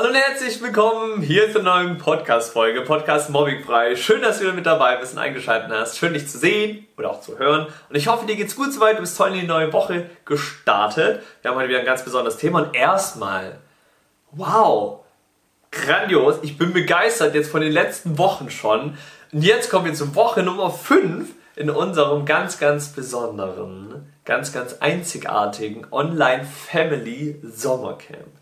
[0.00, 3.96] Hallo und herzlich willkommen hier zur neuen Podcast-Folge, Podcast Mobbing frei.
[3.96, 5.98] Schön, dass du wieder mit dabei bist und eingeschaltet hast.
[5.98, 7.66] Schön, dich zu sehen oder auch zu hören.
[7.66, 8.96] Und ich hoffe, dir geht's gut soweit.
[8.96, 11.22] Du bist toll in die neue Woche gestartet.
[11.42, 12.62] Wir haben heute wieder ein ganz besonderes Thema.
[12.62, 13.58] Und erstmal,
[14.30, 15.04] wow,
[15.70, 16.36] grandios.
[16.40, 18.96] Ich bin begeistert jetzt von den letzten Wochen schon.
[19.32, 24.78] Und jetzt kommen wir zur Woche Nummer 5 in unserem ganz, ganz besonderen, ganz, ganz
[24.80, 28.39] einzigartigen Online Family Sommercamp.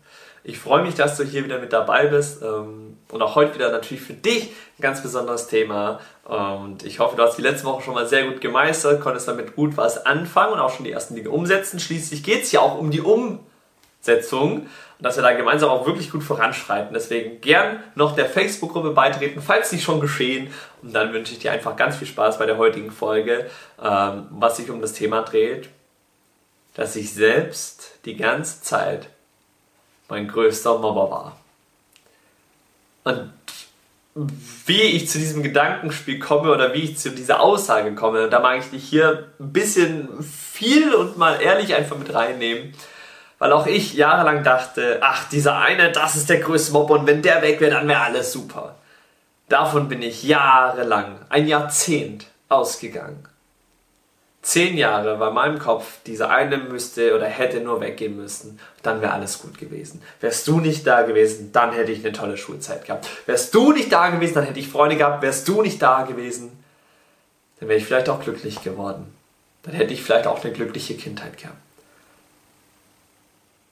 [0.49, 3.71] Ich freue mich, dass du hier wieder mit dabei bist ähm, und auch heute wieder
[3.71, 5.99] natürlich für dich ein ganz besonderes Thema.
[6.23, 9.55] Und ich hoffe, du hast die letzte Woche schon mal sehr gut gemeistert, konntest damit
[9.55, 11.79] gut was anfangen und auch schon die ersten Dinge umsetzen.
[11.79, 16.09] Schließlich geht es ja auch um die Umsetzung und dass wir da gemeinsam auch wirklich
[16.09, 16.95] gut voranschreiten.
[16.95, 20.51] Deswegen gern noch der Facebook-Gruppe beitreten, falls nicht schon geschehen.
[20.81, 23.45] Und dann wünsche ich dir einfach ganz viel Spaß bei der heutigen Folge,
[23.79, 25.69] ähm, was sich um das Thema dreht,
[26.73, 29.09] dass ich selbst die ganze Zeit
[30.09, 31.37] mein größter Mobber war.
[33.03, 33.31] Und
[34.65, 38.59] wie ich zu diesem Gedankenspiel komme oder wie ich zu dieser Aussage komme, da mag
[38.59, 42.73] ich dich hier ein bisschen viel und mal ehrlich einfach mit reinnehmen.
[43.37, 47.21] Weil auch ich jahrelang dachte, ach, dieser eine, das ist der größte Mobber und wenn
[47.21, 48.75] der weg wäre, dann wäre alles super.
[49.47, 53.25] Davon bin ich jahrelang, ein Jahrzehnt ausgegangen.
[54.41, 58.59] Zehn Jahre war in meinem Kopf, dieser eine müsste oder hätte nur weggehen müssen.
[58.81, 60.01] Dann wäre alles gut gewesen.
[60.21, 63.07] Wärst du nicht da gewesen, dann hätte ich eine tolle Schulzeit gehabt.
[63.25, 65.21] Wärst du nicht da gewesen, dann hätte ich Freunde gehabt.
[65.21, 66.51] Wärst du nicht da gewesen,
[67.59, 69.13] dann wäre ich vielleicht auch glücklich geworden.
[69.63, 71.57] Dann hätte ich vielleicht auch eine glückliche Kindheit gehabt.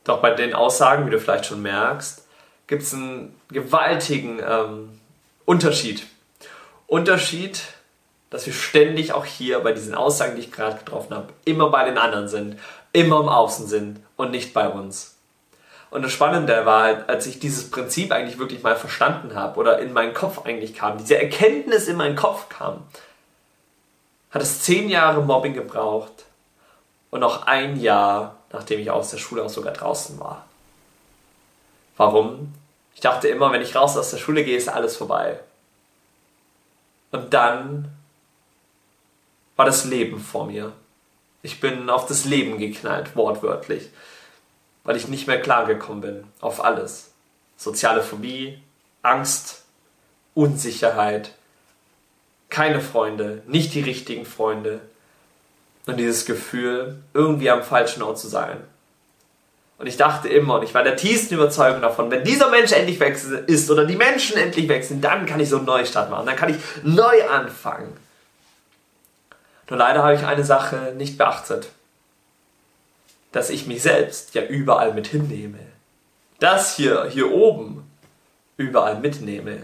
[0.03, 2.23] Doch bei den Aussagen, wie du vielleicht schon merkst,
[2.67, 4.99] gibt es einen gewaltigen ähm,
[5.45, 6.05] Unterschied.
[6.87, 7.61] Unterschied
[8.29, 11.85] dass wir ständig auch hier bei diesen Aussagen, die ich gerade getroffen habe, immer bei
[11.85, 12.59] den anderen sind,
[12.91, 15.15] immer im Außen sind und nicht bei uns.
[15.89, 19.79] Und das Spannende war halt, als ich dieses Prinzip eigentlich wirklich mal verstanden habe oder
[19.79, 22.83] in meinen Kopf eigentlich kam, diese Erkenntnis in meinen Kopf kam,
[24.31, 26.25] hat es zehn Jahre Mobbing gebraucht
[27.09, 30.45] und noch ein Jahr, nachdem ich aus der Schule auch sogar draußen war.
[31.95, 32.53] Warum?
[32.93, 35.39] Ich dachte immer, wenn ich raus aus der Schule gehe, ist alles vorbei.
[37.11, 37.96] Und dann
[39.57, 40.71] war das Leben vor mir.
[41.41, 43.89] Ich bin auf das Leben geknallt, wortwörtlich,
[44.85, 47.11] weil ich nicht mehr klargekommen bin auf alles.
[47.57, 48.59] Soziale Phobie,
[49.01, 49.63] Angst,
[50.33, 51.33] Unsicherheit,
[52.49, 54.79] keine Freunde, nicht die richtigen Freunde
[55.85, 58.57] und dieses Gefühl, irgendwie am falschen Ort zu sein.
[59.79, 62.99] Und ich dachte immer, und ich war der tiefsten Überzeugung davon, wenn dieser Mensch endlich
[62.99, 66.25] weg ist oder die Menschen endlich weg sind, dann kann ich so einen Neustart machen,
[66.25, 67.95] dann kann ich neu anfangen.
[69.69, 71.69] Nur leider habe ich eine Sache nicht beachtet.
[73.31, 75.59] Dass ich mich selbst ja überall mit hinnehme.
[76.39, 77.89] Das hier, hier oben,
[78.55, 79.63] überall mitnehme.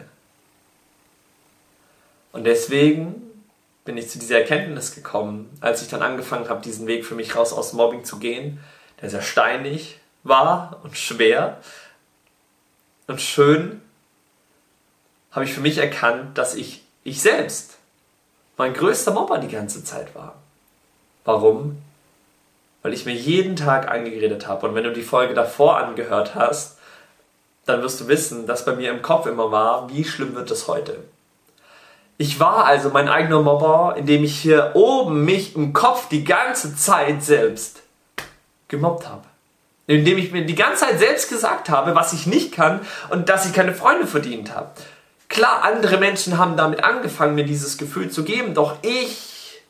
[2.31, 3.22] Und deswegen
[3.86, 7.35] bin ich zu dieser Erkenntnis gekommen, als ich dann angefangen habe, diesen Weg für mich
[7.35, 8.59] raus aus Mobbing zu gehen,
[9.02, 11.59] der sehr steinig war und schwer
[13.08, 13.81] und schön,
[15.31, 17.78] habe ich für mich erkannt, dass ich ich selbst
[18.58, 20.36] mein größter Mobber die ganze Zeit war.
[21.25, 21.81] Warum?
[22.81, 24.68] Weil ich mir jeden Tag angeredet habe.
[24.68, 26.78] Und wenn du die Folge davor angehört hast,
[27.66, 30.68] dann wirst du wissen, dass bei mir im Kopf immer war, wie schlimm wird es
[30.68, 30.97] heute.
[32.18, 36.75] Ich war also mein eigener Mobber, indem ich hier oben mich im Kopf die ganze
[36.75, 37.81] Zeit selbst
[38.68, 39.24] gemobbt habe.
[39.88, 43.46] Indem ich mir die ganze Zeit selbst gesagt habe, was ich nicht kann und dass
[43.46, 44.72] ich keine Freunde verdient habe.
[45.34, 49.64] Klar, andere Menschen haben damit angefangen, mir dieses Gefühl zu geben, doch ich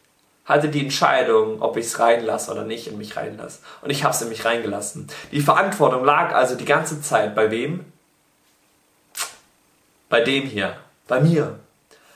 [0.43, 3.59] hatte die Entscheidung, ob ich es reinlasse oder nicht in mich reinlasse.
[3.81, 5.07] Und ich habe es in mich reingelassen.
[5.31, 7.85] Die Verantwortung lag also die ganze Zeit bei wem?
[10.09, 10.75] Bei dem hier,
[11.07, 11.57] bei mir.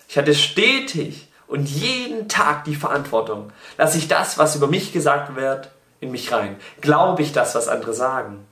[0.09, 3.53] Ich hatte stetig und jeden Tag die Verantwortung.
[3.77, 5.69] Lasse ich das, was über mich gesagt wird,
[6.01, 6.57] in mich rein?
[6.81, 8.45] Glaube ich das, was andere sagen?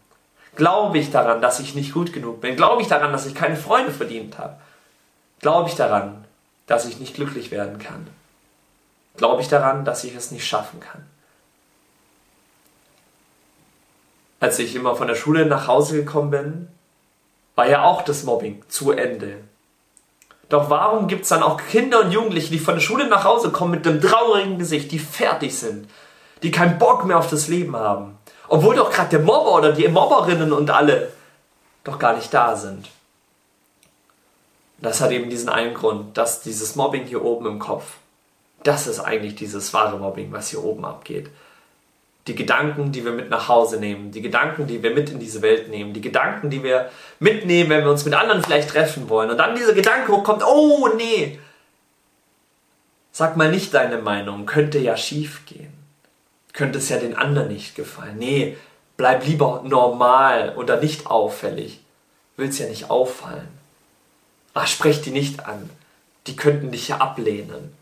[0.55, 2.55] Glaube ich daran, dass ich nicht gut genug bin?
[2.55, 4.55] Glaube ich daran, dass ich keine Freunde verdient habe?
[5.41, 6.25] Glaube ich daran,
[6.67, 8.07] dass ich nicht glücklich werden kann?
[9.17, 11.05] Glaube ich daran, dass ich es nicht schaffen kann?
[14.39, 16.67] Als ich immer von der Schule nach Hause gekommen bin,
[17.55, 19.37] war ja auch das Mobbing zu Ende.
[20.49, 23.51] Doch warum gibt es dann auch Kinder und Jugendliche, die von der Schule nach Hause
[23.51, 25.89] kommen mit einem traurigen Gesicht, die fertig sind,
[26.43, 28.17] die keinen Bock mehr auf das Leben haben?
[28.47, 31.11] Obwohl doch gerade der Mobber oder die Mobberinnen und alle
[31.83, 32.89] doch gar nicht da sind.
[34.79, 37.97] Das hat eben diesen einen Grund, dass dieses Mobbing hier oben im Kopf,
[38.63, 41.29] das ist eigentlich dieses wahre Mobbing, was hier oben abgeht.
[42.27, 45.43] Die Gedanken, die wir mit nach Hause nehmen, die Gedanken, die wir mit in diese
[45.43, 46.89] Welt nehmen, die Gedanken, die wir
[47.19, 49.29] mitnehmen, wenn wir uns mit anderen vielleicht treffen wollen.
[49.29, 51.39] Und dann dieser Gedanke hochkommt, oh nee,
[53.11, 55.71] sag mal nicht deine Meinung, könnte ja schief gehen.
[56.51, 58.17] Könnte es ja den anderen nicht gefallen.
[58.17, 58.57] Nee,
[58.97, 61.79] bleib lieber normal oder nicht auffällig.
[62.37, 63.47] Willst ja nicht auffallen.
[64.55, 65.69] Ach, sprech die nicht an.
[66.27, 67.75] Die könnten dich ja ablehnen.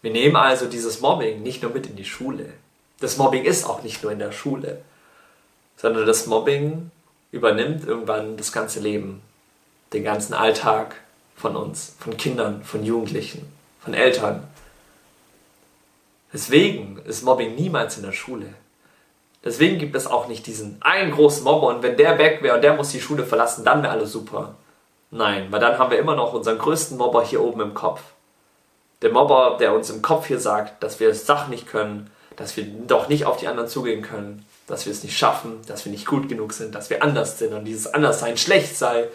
[0.00, 2.46] Wir nehmen also dieses Mobbing nicht nur mit in die Schule.
[3.00, 4.80] Das Mobbing ist auch nicht nur in der Schule,
[5.76, 6.92] sondern das Mobbing
[7.32, 9.22] übernimmt irgendwann das ganze Leben,
[9.92, 10.94] den ganzen Alltag
[11.34, 14.46] von uns, von Kindern, von Jugendlichen, von Eltern.
[16.32, 18.54] Deswegen ist Mobbing niemals in der Schule.
[19.44, 22.62] Deswegen gibt es auch nicht diesen einen großen Mobber und wenn der weg wäre und
[22.62, 24.54] der muss die Schule verlassen, dann wäre alles super.
[25.14, 28.00] Nein, weil dann haben wir immer noch unseren größten Mobber hier oben im Kopf.
[29.02, 32.64] Der Mobber, der uns im Kopf hier sagt, dass wir Sachen nicht können, dass wir
[32.64, 36.06] doch nicht auf die anderen zugehen können, dass wir es nicht schaffen, dass wir nicht
[36.06, 39.08] gut genug sind, dass wir anders sind und dieses Anderssein schlecht sei,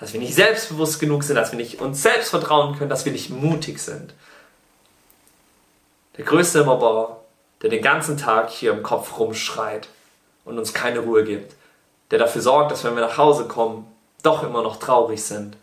[0.00, 3.12] dass wir nicht selbstbewusst genug sind, dass wir nicht uns selbst vertrauen können, dass wir
[3.12, 4.14] nicht mutig sind.
[6.16, 7.20] Der größte Mobber,
[7.60, 9.88] der den ganzen Tag hier im Kopf rumschreit
[10.46, 11.54] und uns keine Ruhe gibt,
[12.10, 13.86] der dafür sorgt, dass wenn wir nach Hause kommen,
[14.26, 15.56] doch immer noch traurig sind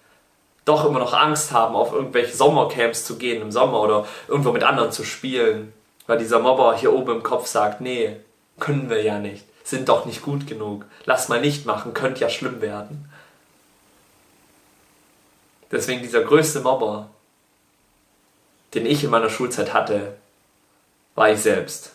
[0.66, 4.64] doch immer noch Angst haben, auf irgendwelche Sommercamps zu gehen im Sommer oder irgendwo mit
[4.64, 5.74] anderen zu spielen,
[6.08, 8.18] weil dieser Mobber hier oben im Kopf sagt, nee,
[8.60, 12.30] können wir ja nicht, sind doch nicht gut genug, lass mal nicht machen, könnte ja
[12.30, 13.10] schlimm werden.
[15.72, 17.10] Deswegen dieser größte Mobber,
[18.74, 20.16] den ich in meiner Schulzeit hatte,
[21.16, 21.92] war ich selbst.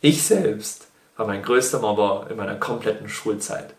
[0.00, 0.86] Ich selbst
[1.16, 3.74] war mein größter Mobber in meiner kompletten Schulzeit.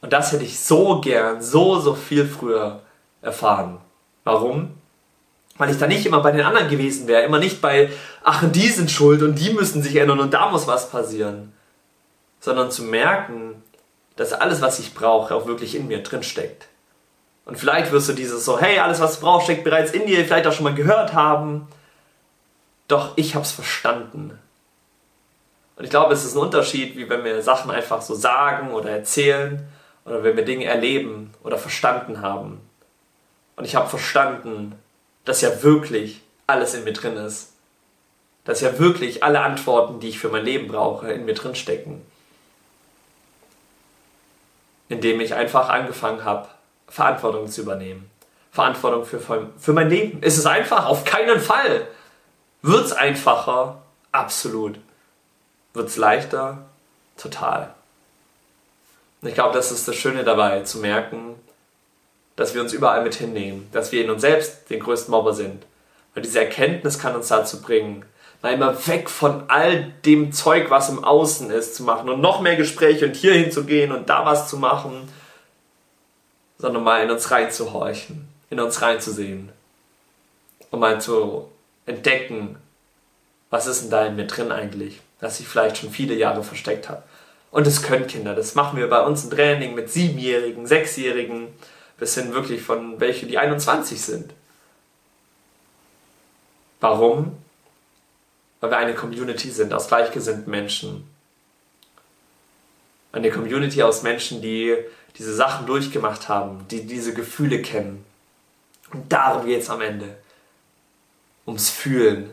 [0.00, 2.80] Und das hätte ich so gern, so, so viel früher
[3.20, 3.78] erfahren.
[4.24, 4.74] Warum?
[5.56, 7.90] Weil ich da nicht immer bei den anderen gewesen wäre, immer nicht bei,
[8.22, 11.52] ach, die sind schuld und die müssen sich ändern und da muss was passieren.
[12.38, 13.60] Sondern zu merken,
[14.14, 16.68] dass alles, was ich brauche, auch wirklich in mir drin steckt.
[17.44, 20.24] Und vielleicht wirst du dieses so, hey, alles, was du brauchst, steckt bereits in dir,
[20.24, 21.66] vielleicht auch schon mal gehört haben.
[22.86, 24.38] Doch ich hab's verstanden.
[25.76, 28.90] Und ich glaube, es ist ein Unterschied, wie wenn wir Sachen einfach so sagen oder
[28.90, 29.66] erzählen
[30.08, 32.60] oder wenn wir Dinge erleben oder verstanden haben.
[33.56, 34.78] Und ich habe verstanden,
[35.24, 37.52] dass ja wirklich alles in mir drin ist.
[38.44, 42.04] Dass ja wirklich alle Antworten, die ich für mein Leben brauche, in mir drin stecken.
[44.88, 46.48] Indem ich einfach angefangen habe,
[46.88, 48.10] Verantwortung zu übernehmen.
[48.50, 50.22] Verantwortung für, für mein Leben.
[50.22, 50.86] Ist es einfach?
[50.86, 51.86] Auf keinen Fall.
[52.62, 53.82] Wird es einfacher?
[54.12, 54.78] Absolut.
[55.74, 56.64] Wird es leichter?
[57.18, 57.74] Total.
[59.20, 61.34] Und ich glaube, das ist das Schöne dabei, zu merken,
[62.36, 65.66] dass wir uns überall mit hinnehmen, dass wir in uns selbst den größten Mobber sind.
[66.14, 68.04] Weil diese Erkenntnis kann uns dazu bringen,
[68.42, 72.40] mal immer weg von all dem Zeug, was im Außen ist, zu machen und noch
[72.40, 75.08] mehr Gespräche und hier hinzugehen und da was zu machen,
[76.58, 79.50] sondern mal in uns reinzuhorchen, in uns reinzusehen
[80.70, 81.48] und mal zu
[81.86, 82.56] entdecken,
[83.50, 86.88] was ist denn da in mir drin eigentlich, dass ich vielleicht schon viele Jahre versteckt
[86.88, 87.02] habe.
[87.50, 88.34] Und das können Kinder.
[88.34, 91.48] Das machen wir bei uns im Training mit Siebenjährigen, Sechsjährigen,
[91.98, 94.34] bis hin wirklich von welche, die 21 sind.
[96.80, 97.36] Warum?
[98.60, 101.08] Weil wir eine Community sind aus gleichgesinnten Menschen.
[103.12, 104.76] Eine Community aus Menschen, die
[105.16, 108.04] diese Sachen durchgemacht haben, die diese Gefühle kennen.
[108.92, 110.16] Und darum geht es am Ende.
[111.46, 112.30] Ums Fühlen.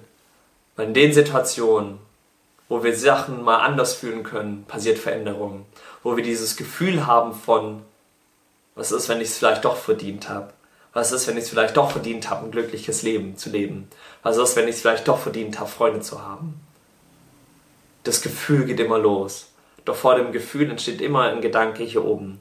[0.75, 1.99] Weil in den Situationen,
[2.67, 5.65] wo wir Sachen mal anders fühlen können, passiert Veränderung.
[6.03, 7.83] Wo wir dieses Gefühl haben von,
[8.75, 10.53] was ist, wenn ich es vielleicht doch verdient habe?
[10.93, 13.89] Was ist, wenn ich es vielleicht doch verdient habe, ein glückliches Leben zu leben?
[14.23, 16.59] Was ist, wenn ich es vielleicht doch verdient habe, Freunde zu haben?
[18.03, 19.51] Das Gefühl geht immer los.
[19.83, 22.39] Doch vor dem Gefühl entsteht immer ein Gedanke hier oben.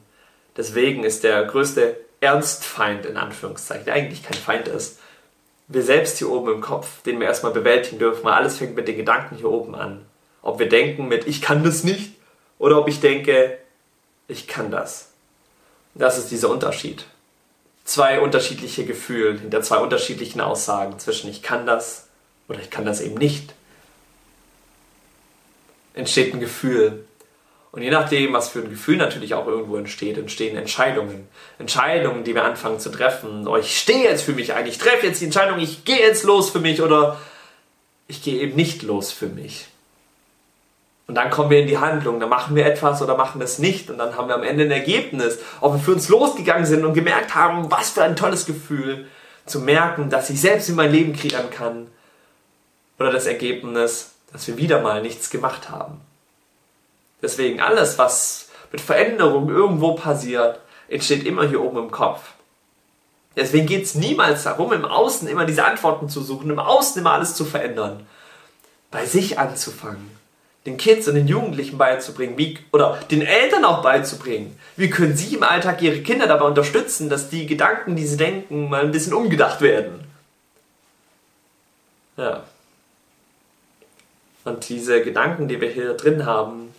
[0.57, 4.99] Deswegen ist der größte Ernstfeind in Anführungszeichen, der eigentlich kein Feind ist,
[5.66, 8.87] wir selbst hier oben im Kopf, den wir erstmal bewältigen dürfen, weil alles fängt mit
[8.87, 10.04] den Gedanken hier oben an.
[10.45, 12.13] Ob wir denken mit ich kann das nicht
[12.59, 13.57] oder ob ich denke,
[14.29, 15.09] ich kann das.
[15.95, 17.07] Das ist dieser Unterschied.
[17.85, 22.09] Zwei unterschiedliche Gefühle hinter zwei unterschiedlichen Aussagen zwischen ich kann das
[22.47, 23.55] oder ich kann das eben nicht.
[25.95, 27.07] Entsteht ein Gefühl.
[27.73, 31.27] Und je nachdem, was für ein Gefühl natürlich auch irgendwo entsteht, entstehen Entscheidungen.
[31.59, 33.49] Entscheidungen, die wir anfangen zu treffen.
[33.49, 36.23] Oh, ich stehe jetzt für mich ein, ich treffe jetzt die Entscheidung, ich gehe jetzt
[36.23, 37.19] los für mich oder
[38.09, 39.69] ich gehe eben nicht los für mich.
[41.06, 43.90] Und dann kommen wir in die Handlung, dann machen wir etwas oder machen es nicht
[43.90, 45.38] und dann haben wir am Ende ein Ergebnis.
[45.61, 49.06] Ob wir für uns losgegangen sind und gemerkt haben, was für ein tolles Gefühl,
[49.46, 51.88] zu merken, dass ich selbst in mein Leben kreieren kann.
[52.99, 56.00] Oder das Ergebnis, dass wir wieder mal nichts gemacht haben.
[57.20, 62.20] Deswegen alles, was mit Veränderung irgendwo passiert, entsteht immer hier oben im Kopf.
[63.37, 67.12] Deswegen geht es niemals darum, im Außen immer diese Antworten zu suchen, im Außen immer
[67.12, 68.06] alles zu verändern.
[68.90, 70.11] Bei sich anzufangen.
[70.66, 74.59] Den Kids und den Jugendlichen beizubringen, wie, oder den Eltern auch beizubringen.
[74.76, 78.71] Wie können sie im Alltag ihre Kinder dabei unterstützen, dass die Gedanken, die sie denken,
[78.71, 80.04] mal ein bisschen umgedacht werden.
[82.16, 82.44] Ja.
[84.44, 86.75] Und diese Gedanken, die wir hier drin haben,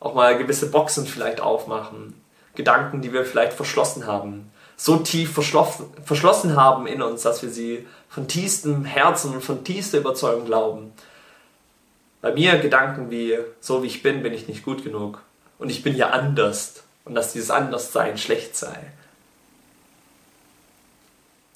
[0.00, 2.14] auch mal gewisse Boxen vielleicht aufmachen.
[2.54, 4.50] Gedanken, die wir vielleicht verschlossen haben.
[4.76, 9.98] So tief verschlossen, haben in uns, dass wir sie von tiefstem Herzen und von tiefster
[9.98, 10.92] Überzeugung glauben.
[12.26, 15.22] Bei mir Gedanken wie, so wie ich bin, bin ich nicht gut genug.
[15.60, 16.82] Und ich bin ja anders.
[17.04, 18.76] Und dass dieses Anderssein schlecht sei.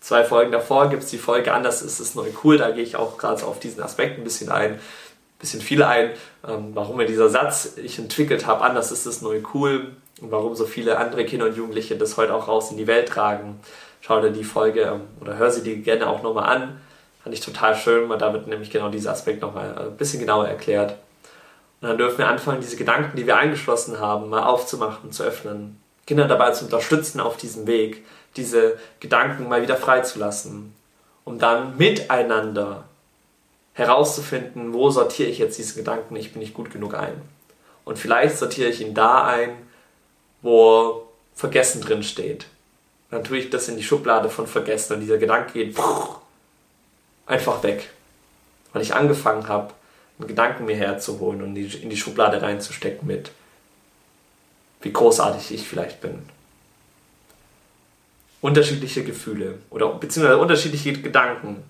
[0.00, 2.56] Zwei Folgen davor gibt es die Folge Anders ist es neu cool.
[2.56, 4.78] Da gehe ich auch gerade auf diesen Aspekt ein bisschen ein
[5.40, 6.12] bisschen viel ein,
[6.46, 10.54] ähm, warum mir dieser Satz ich entwickelt habe, anders ist es neu cool und warum
[10.54, 13.58] so viele andere Kinder und Jugendliche das heute auch raus in die Welt tragen.
[14.02, 16.80] Schau dir die Folge ähm, oder hör sie dir gerne auch nochmal an.
[17.22, 20.48] Fand ich total schön, weil damit nämlich genau dieser Aspekt nochmal äh, ein bisschen genauer
[20.48, 20.96] erklärt.
[21.80, 25.80] Und dann dürfen wir anfangen, diese Gedanken, die wir eingeschlossen haben, mal aufzumachen, zu öffnen.
[26.06, 28.04] Kinder dabei zu unterstützen auf diesem Weg,
[28.36, 30.74] diese Gedanken mal wieder freizulassen,
[31.24, 32.84] um dann miteinander
[33.74, 37.20] herauszufinden, wo sortiere ich jetzt diesen Gedanken, ich bin nicht gut genug ein.
[37.84, 39.56] Und vielleicht sortiere ich ihn da ein,
[40.42, 42.46] wo Vergessen drin steht.
[43.10, 45.76] Dann tue ich das in die Schublade von Vergessen und dieser Gedanke geht
[47.30, 47.90] einfach weg.
[48.72, 49.75] Weil ich angefangen habe,
[50.18, 53.30] einen Gedanken mir herzuholen und in die Schublade reinzustecken mit,
[54.82, 56.22] wie großartig ich vielleicht bin.
[58.40, 61.62] Unterschiedliche Gefühle oder beziehungsweise unterschiedliche Gedanken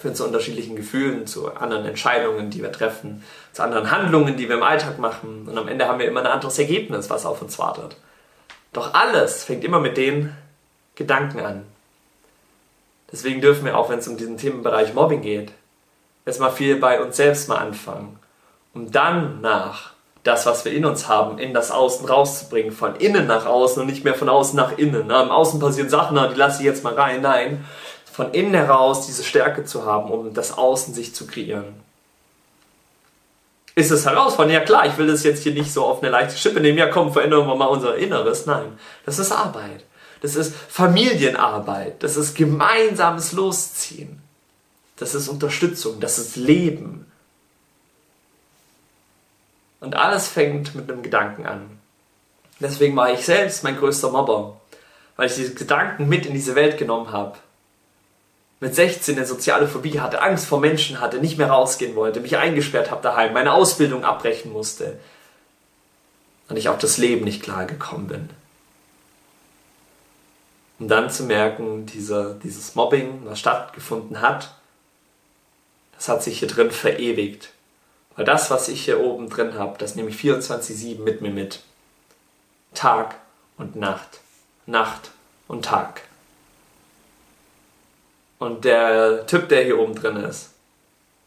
[0.00, 4.56] führen zu unterschiedlichen Gefühlen, zu anderen Entscheidungen, die wir treffen, zu anderen Handlungen, die wir
[4.56, 5.48] im Alltag machen.
[5.48, 7.96] Und am Ende haben wir immer ein anderes Ergebnis, was auf uns wartet.
[8.72, 10.36] Doch alles fängt immer mit den
[10.94, 11.64] Gedanken an.
[13.12, 15.52] Deswegen dürfen wir auch, wenn es um diesen Themenbereich Mobbing geht,
[16.24, 18.18] erstmal viel bei uns selbst mal anfangen,
[18.74, 19.92] um dann nach
[20.24, 23.86] das, was wir in uns haben, in das Außen rauszubringen, von innen nach außen und
[23.88, 25.04] nicht mehr von außen nach innen.
[25.06, 27.20] Na, Im Außen passieren Sachen, die lasse ich jetzt mal rein.
[27.22, 27.64] Nein,
[28.12, 31.74] von innen heraus diese Stärke zu haben, um das Außen sich zu kreieren.
[33.74, 34.54] Ist es herausfordernd?
[34.54, 36.78] Ja klar, ich will das jetzt hier nicht so auf eine leichte Schippe nehmen.
[36.78, 38.46] Ja komm, verändern wir mal unser Inneres.
[38.46, 39.84] Nein, das ist Arbeit.
[40.34, 42.02] Das ist Familienarbeit.
[42.02, 44.20] Das ist gemeinsames Losziehen.
[44.96, 46.00] Das ist Unterstützung.
[46.00, 47.10] Das ist Leben.
[49.80, 51.78] Und alles fängt mit einem Gedanken an.
[52.58, 54.60] Deswegen war ich selbst mein größter Mobber,
[55.16, 57.36] weil ich diese Gedanken mit in diese Welt genommen habe
[58.60, 62.36] mit 16 eine soziale Phobie hatte, Angst vor Menschen hatte, nicht mehr rausgehen wollte, mich
[62.38, 64.98] eingesperrt habe daheim, meine Ausbildung abbrechen musste
[66.48, 68.30] und ich auf das Leben nicht klar gekommen bin.
[70.78, 74.54] Um dann zu merken, dieser, dieses Mobbing, was stattgefunden hat,
[75.94, 77.50] das hat sich hier drin verewigt.
[78.14, 81.62] Weil das, was ich hier oben drin habe, das nehme ich 24-7 mit mir mit.
[82.74, 83.16] Tag
[83.56, 84.20] und Nacht.
[84.66, 85.10] Nacht
[85.48, 86.02] und Tag.
[88.38, 90.50] Und der Typ, der hier oben drin ist,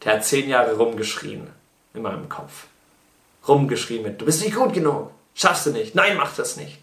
[0.04, 1.48] der hat zehn Jahre rumgeschrien
[1.94, 2.66] in meinem Kopf.
[3.46, 6.78] Rumgeschrien mit, du bist nicht gut genug, schaffst du nicht, nein, mach das nicht.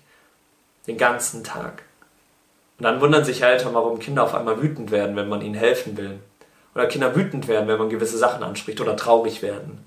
[0.86, 1.83] Den ganzen Tag.
[2.77, 5.98] Und dann wundern sich Eltern, warum Kinder auf einmal wütend werden, wenn man ihnen helfen
[5.98, 6.19] will.
[6.75, 9.79] Oder Kinder wütend werden, wenn man gewisse Sachen anspricht oder traurig werden.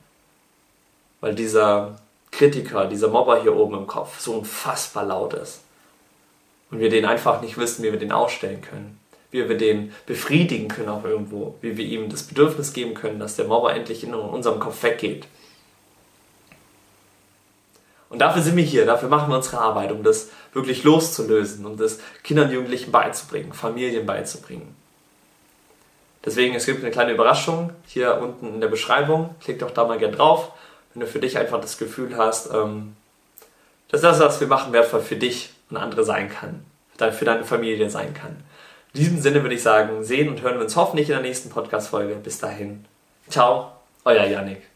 [1.21, 2.01] Weil dieser
[2.33, 5.61] Kritiker, dieser Mobber hier oben im Kopf so unfassbar laut ist.
[6.71, 10.69] Und wir den einfach nicht wissen, wie wir den ausstellen können wie wir den befriedigen
[10.69, 14.15] können auch irgendwo, wie wir ihm das Bedürfnis geben können, dass der Mobber endlich in
[14.15, 15.27] unserem Kopf weggeht.
[18.11, 21.77] Und dafür sind wir hier, dafür machen wir unsere Arbeit, um das wirklich loszulösen, um
[21.77, 24.75] das Kindern und Jugendlichen beizubringen, Familien beizubringen.
[26.25, 29.35] Deswegen, es gibt eine kleine Überraschung hier unten in der Beschreibung.
[29.43, 30.51] Klick doch da mal gern drauf,
[30.93, 32.97] wenn du für dich einfach das Gefühl hast, ähm,
[33.89, 36.65] dass das, was wir machen, wertvoll für dich und andere sein kann,
[37.13, 38.37] für deine Familie sein kann.
[38.93, 41.49] In diesem Sinne würde ich sagen, sehen und hören wir uns hoffentlich in der nächsten
[41.49, 42.17] Podcast-Folge.
[42.17, 42.85] Bis dahin.
[43.29, 43.73] Ciao,
[44.05, 44.70] euer Yannick.